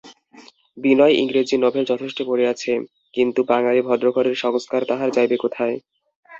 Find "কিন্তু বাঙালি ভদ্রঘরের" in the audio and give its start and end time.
3.13-4.35